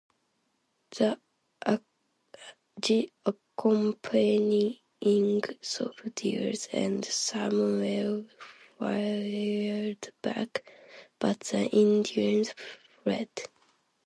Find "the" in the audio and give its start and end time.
0.89-1.15, 11.41-11.65